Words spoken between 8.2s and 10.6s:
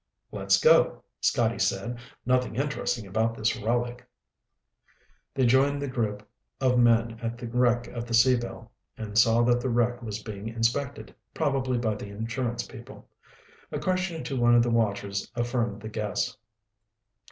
Belle and saw that the wreck was being